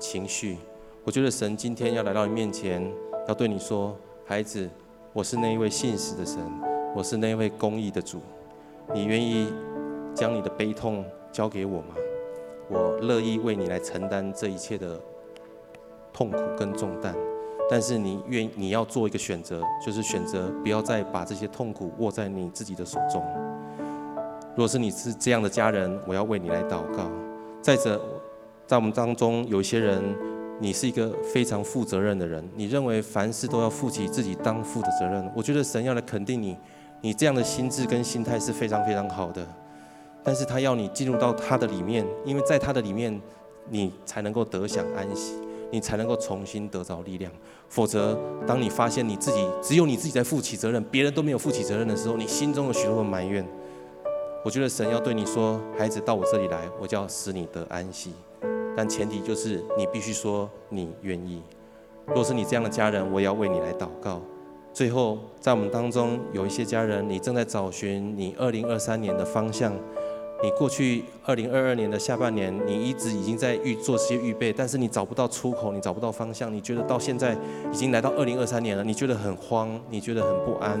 [0.00, 0.58] 情绪。
[1.04, 2.92] 我觉得神今天要来到你面前，
[3.28, 4.68] 要对你说，孩子，
[5.12, 6.38] 我是那一位信实的神。
[6.94, 8.20] 我是那一位公义的主，
[8.92, 9.50] 你愿意
[10.14, 11.94] 将你的悲痛交给我吗？
[12.68, 15.00] 我乐意为你来承担这一切的
[16.12, 17.14] 痛苦跟重担，
[17.70, 23.24] 但是你愿你要做一个选择，就是选择不要再把这些痛苦握在你自己的手中。
[24.50, 27.08] 如果是你是这样的家人，我要为你来祷告。
[27.62, 27.98] 再者，
[28.66, 30.02] 在我们当中有一些人，
[30.60, 35.28] 你是一个非常负责任的人，你认为凡事都要负起自己当负的责任。
[35.34, 36.56] 我觉得神要来肯定你。
[37.00, 39.44] 你这样的心智跟心态是非常非常好的，
[40.22, 43.20] 但是他要你进入到他的里面，因为在他的里面，
[43.68, 45.34] 你才能够得享安息，
[45.72, 47.32] 你才能够重新得着力量。
[47.68, 53.44] 否则，当你发现你自己只有你自己在负起责任，别人都没有负起责任的时候，你心中有许多的埋怨。
[54.44, 58.12] 我觉得神要对你说：“孩子，到我这里来，我就要使你得安息。”
[58.76, 61.42] 但前提就是你必须说你愿意。
[62.06, 64.20] 若是你这样的家人，我也要为你来祷告。
[64.72, 69.72] 最后，在我们当中有一些家人，你正在找寻你二零二三年的方向。
[70.42, 76.52] 你过去二零二二年的下半年，你一直已经在预做些预备，但是你找不到出口，你找不到方向。
[76.52, 77.36] 你觉得到现在
[77.70, 80.80] 已经来到二零二三年了，你觉得很慌，你觉得很不安。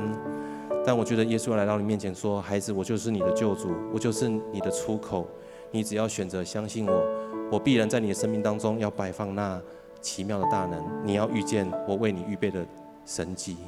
[0.84, 5.28] 但我觉得耶稣来到你面前说：“孩子，我就是你的救主，我就是你的出口。
[5.70, 7.06] 你只要选择相信我，
[7.52, 9.60] 我必然在你的生命当中要摆放那
[10.00, 10.82] 奇妙的大能。
[11.04, 12.64] 你要遇见我为你预备的
[13.04, 13.58] 神迹。”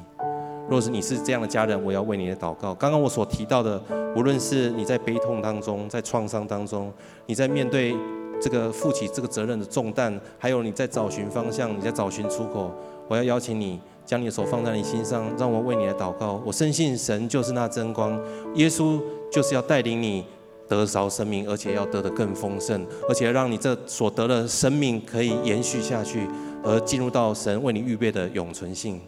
[0.67, 2.73] 若是你是这样的家人，我要为你的祷告。
[2.73, 3.79] 刚刚我所提到的，
[4.15, 6.91] 无论是你在悲痛当中，在创伤当中，
[7.27, 7.95] 你在面对
[8.41, 12.71] 这个负起这个责任的重担，还有你在找寻方向，你在找寻出口，
[13.07, 16.41] 我要邀请你将你的手放在你心上，让我为你来祷告。
[16.43, 18.19] 我深信神就是那真光，
[18.55, 18.99] 耶稣
[19.31, 20.25] 就是要带领你
[20.67, 26.27] 得着生命，而且要得的更丰盛，而且让你这所得的生命可以延续下去，
[26.63, 28.99] 而进入到神为你预备的永存性。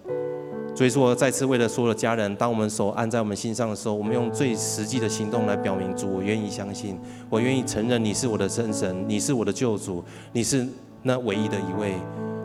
[0.76, 7.00] 所以说，再次为了所有的家人，当我们手按在我们心上的时候，我们用最实际的行动来表明主，我愿意相信，
[7.32, 10.04] 我愿意承认你是我的真神，你是我的救主，
[10.34, 10.68] 你是
[11.02, 11.96] 那唯一的一位，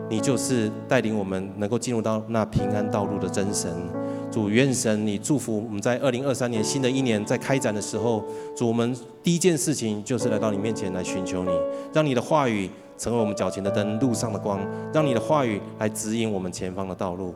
[0.09, 3.71] 你就是带领我们能够进入到那平安道路的真神。
[4.33, 8.23] 主，愿神你祝福我们在二零二三年新的一年在开展的时候，
[8.55, 11.51] 主，我们第一件事情就是来到你面前来寻求你，
[11.93, 12.67] 让你的话语
[12.97, 14.59] 成为我们脚前的灯，路上的光，
[14.91, 17.35] 让你的话语来指引我们前方的道路。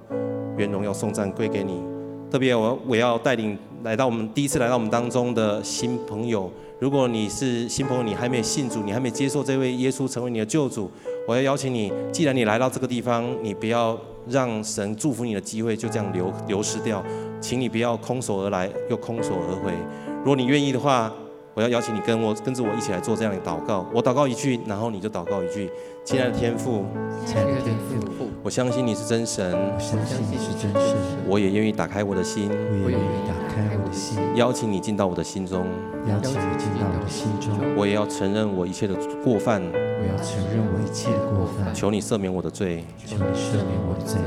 [0.57, 1.83] 愿荣耀颂赞归给你。
[2.31, 10.89] 特别我我要带领来到我们第一次来到我们当中的新朋友，如果你是新朋友，你还没有信主，你还没接受这位耶稣成为你的救主，
[11.27, 13.95] 我要邀请你，既然你来到这个地方，你不要。
[14.29, 17.01] 让神祝福你的机会就这样流流失掉，
[17.39, 19.71] 请你不要空手而来又空手而回。
[20.17, 21.09] 如果你愿意的话，
[21.53, 23.85] 我要邀请你跟我跟着我一起来做这样的祷告。
[23.93, 25.71] 我祷告一句，然后你就祷告一句。
[26.03, 26.83] 亲爱的天父，
[27.25, 27.73] 亲爱的天
[28.17, 30.97] 父，我相信你是真神，我相信你是真神。
[31.25, 35.65] 我也愿意打开我的心，我也愿意打开我的心，邀请你进到我的心中，
[36.09, 37.57] 邀请你进到我的心中。
[37.77, 39.63] 我也要承认我一切的过犯，
[39.99, 41.73] 我要承认我一切的过犯。
[41.73, 44.19] 求你赦免我的罪，求你赦免我的罪，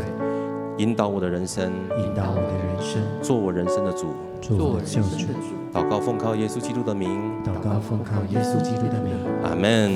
[0.80, 5.26] 引导我的人生，引导我的人生，做我人生的主，做我救主。
[5.74, 7.10] 祷告奉靠耶稣基督的名，
[7.44, 9.12] 祷告奉靠耶稣基督的名。
[9.44, 9.92] 阿门。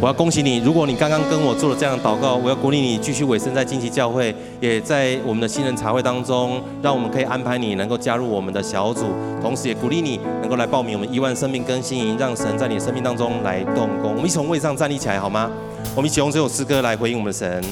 [0.00, 9.06] 我要恭喜你，如果你刚刚跟我做了这样的祷告，我要鼓励你继续委身在金旗教会，也在我们的新人茶会当中，让我们可以安排你能够加入我们的小组，
[9.40, 14.10] 同时也鼓励你能够来报名我们一万生命更新营，让神在你的生命当中来动工。
[14.10, 15.48] 我们一起从位上站立起来好吗？
[15.94, 17.62] 我们一起用这首诗歌来回应我们的神。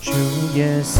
[0.00, 0.10] 主
[0.56, 0.98] 耶稣，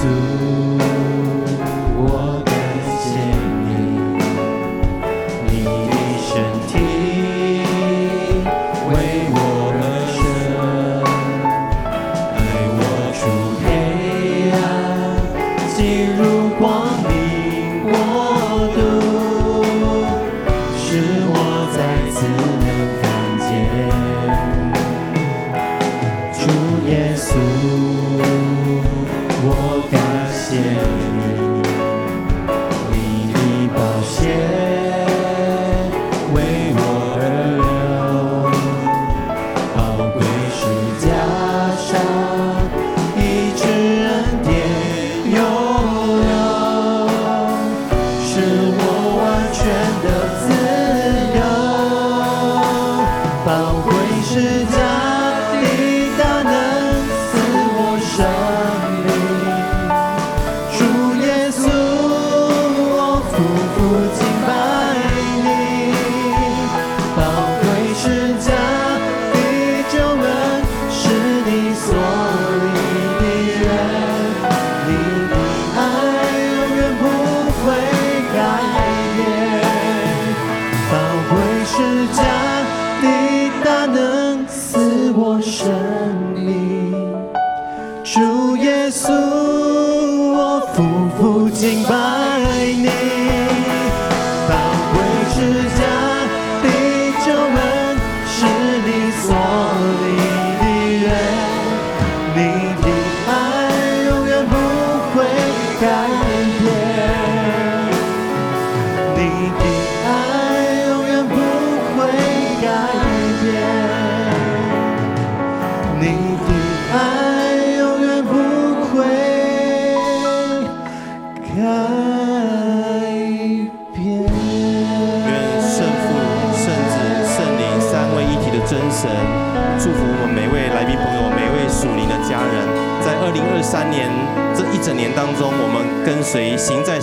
[91.63, 92.02] 请吧。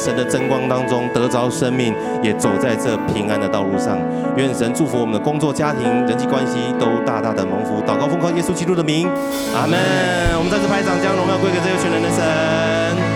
[0.10, 1.94] 神的争光当中得着生命
[2.24, 3.96] 也走在这平安的道路上，
[4.36, 7.80] 愿神祝福我们的工作、家庭、人际关系都大大的蒙福。
[7.84, 9.08] 祷告奉靠耶稣基督的名，
[9.54, 9.78] 阿门。
[10.36, 13.09] 我们再次拍掌，将荣耀归给这个全能的神。